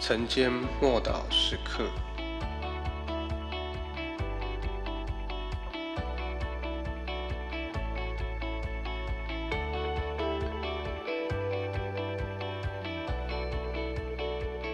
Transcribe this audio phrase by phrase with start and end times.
[0.00, 1.84] 晨间默祷时刻，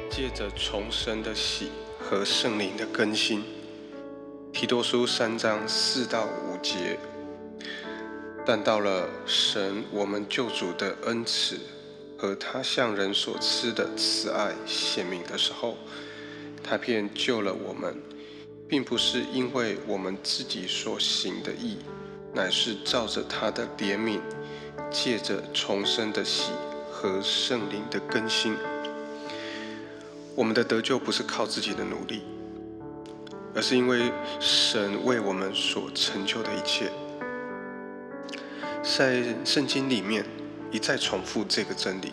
[0.09, 3.43] 借着重生的喜和圣灵的更新，
[4.52, 6.96] 提多书三章四到五节。
[8.46, 11.59] 但到了神我们救主的恩慈
[12.25, 15.77] 和他向人所赐的慈爱显明的时候，
[16.62, 18.00] 他便救了我们，
[18.66, 21.76] 并不是因为我们自己所行的义，
[22.32, 24.21] 乃是照着他的怜悯，
[24.90, 26.52] 借着重生的喜
[26.90, 28.57] 和圣灵的更新。
[30.35, 32.22] 我们的得救不是靠自己的努力，
[33.55, 36.91] 而是因为神为我们所成就的一切。
[38.83, 40.25] 在圣经里面
[40.75, 42.12] 一再重复这个真理，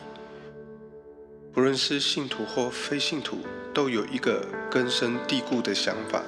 [1.51, 3.39] 不论是信徒或非信徒，
[3.73, 6.21] 都有一个根深蒂固的想法：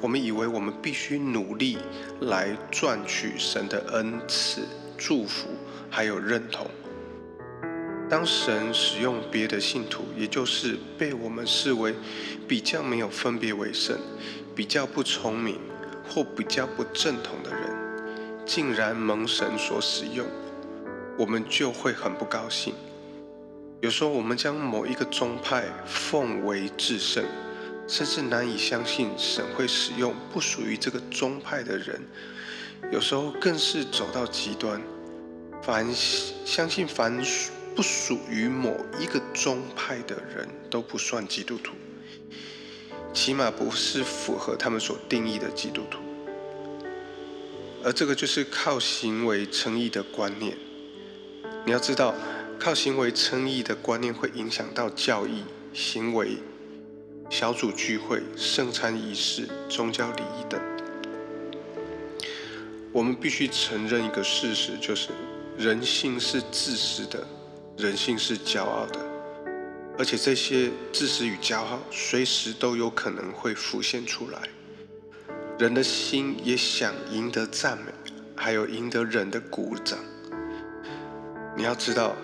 [0.00, 1.78] 我们以为我们必须努力
[2.20, 4.60] 来赚取神的恩赐、
[4.96, 5.48] 祝福，
[5.90, 6.70] 还有认同。
[8.08, 11.92] 当神使用别的信徒，也就是被我们视为
[12.46, 13.98] 比较没有分别为圣、
[14.54, 15.58] 比较不聪明
[16.08, 18.46] 或比较不正统的人。
[18.46, 20.24] 竟然蒙神所使用，
[21.20, 22.72] 我们就会很不高兴。
[23.82, 27.22] 有时候我们将某一个宗派奉为至圣，
[27.86, 32.00] 甚至难以相信神会使用不属于这个宗派的人。
[32.90, 34.80] 有时候更是走到极端，
[35.62, 37.22] 凡相信凡
[37.76, 41.74] 不属于某一个宗派的人都不算基督徒，
[43.12, 45.98] 起码不是符合他们所定义的基督徒。
[47.84, 50.56] 而这个就是靠行为称义的观念。
[51.70, 52.12] 你要知道，
[52.58, 56.38] 靠行为称义的观念会影响到教义、行为、
[57.30, 60.60] 小组聚会、圣餐仪式、宗教礼仪等。
[62.90, 65.10] 我们必须承认一个事实，就是
[65.56, 67.24] 人性是自私的，
[67.78, 68.98] 人性是骄傲的，
[69.96, 74.48] 而且这些自私与骄傲随时都有可能会浮现出来。
[75.56, 77.92] 人的心也想赢得赞美，
[78.34, 79.96] 还有赢得人的鼓掌。
[81.60, 82.16] 你要知道，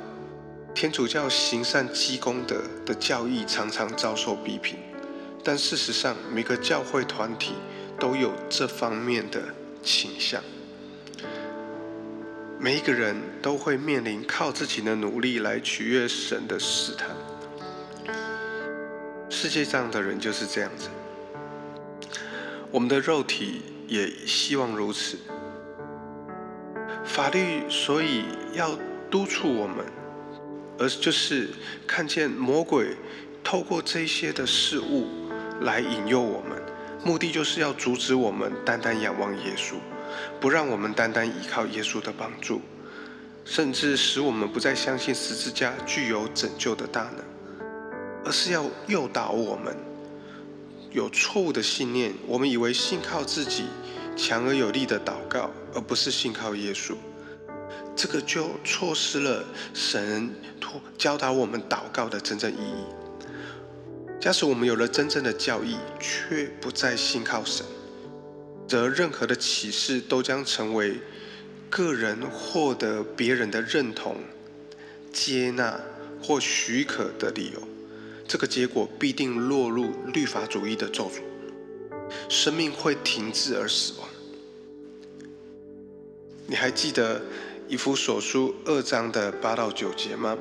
[0.74, 4.78] 天主教行善积功德的教义常常遭受批评，
[5.44, 7.52] 但事实上，每个教会团体
[8.00, 9.42] 都有这方面的
[9.82, 10.42] 倾向。
[12.58, 17.10] 每一个人都会面临靠自己的努力来取悦神的试探。
[19.28, 20.88] 世界上的人就是这样子。
[22.70, 25.18] 我们的肉体也希望如此。
[27.04, 28.70] 法律所以要
[29.10, 29.84] 督促我们，
[30.78, 31.50] 而就是
[31.86, 32.96] 看见魔鬼
[33.42, 35.06] 透过这些的事物
[35.60, 36.60] 来引诱我们，
[37.04, 39.74] 目的就是要阻止我们单单仰望耶稣，
[40.40, 42.60] 不让我们单单依靠耶稣的帮助，
[43.44, 47.24] 甚至使我们不再相信十字架具有拯救的大能，
[48.24, 49.74] 而是要诱导我们。
[50.90, 53.64] 有错误的信念，我们以为信靠自己
[54.16, 56.94] 强而有力的祷告，而不是信靠耶稣，
[57.96, 59.42] 这个就错失了
[59.72, 60.30] 神
[60.60, 62.84] 托教导我们祷告的真正意义。
[64.20, 67.64] 假使我们有了真正的教义，却不再信靠神，
[68.68, 70.98] 则任何的启示都将成为
[71.70, 74.16] 个人获得别人的认同、
[75.12, 75.80] 接纳
[76.22, 77.62] 或许可的理由。
[78.28, 81.20] 这个结果必定落入律法主义的咒诅，
[82.28, 84.08] 生命会停滞而死亡。
[86.48, 87.20] 你还记得
[87.68, 90.38] 以弗所书二章的八到九节吗？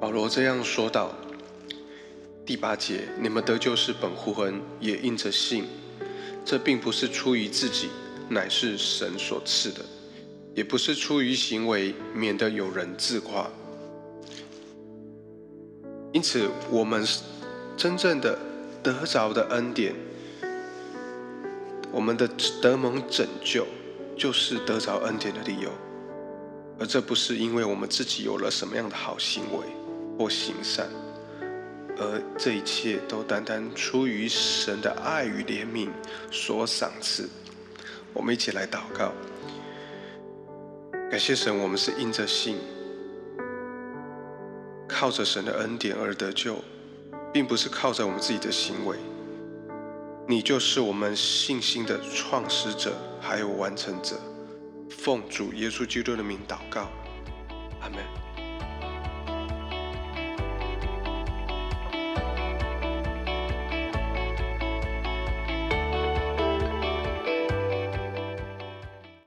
[0.00, 1.14] 保罗这样说道：
[2.46, 5.66] 第八节，你们得救是本乎恩，也因着信。
[6.46, 7.90] 这并不是出于自己，
[8.30, 9.82] 乃是神所赐的；
[10.54, 13.46] 也不是出于行为，免得有人自夸。
[16.12, 17.06] 因此，我们
[17.76, 18.38] 真正的
[18.82, 19.94] 得着的恩典，
[21.92, 22.26] 我们的
[22.62, 23.66] 得蒙拯救，
[24.16, 25.70] 就是得着恩典的理由。
[26.78, 29.66] 而这不是因为我们自己有了什么样的好行为
[30.18, 30.88] 或行善，
[31.96, 35.90] 而这一切都单单出于神的爱与怜悯
[36.30, 37.28] 所赏赐。
[38.12, 39.12] 我们一起来祷告，
[41.10, 42.56] 感谢神，我们是因着信。
[44.88, 46.56] 靠着神的恩典而得救，
[47.32, 48.96] 并不是靠着我们自己的行为。
[50.32, 54.18] 你就是我们信心的创始者，还有完成者。
[54.88, 56.88] 奉主耶稣基督的名祷告，
[57.82, 58.21] 阿门。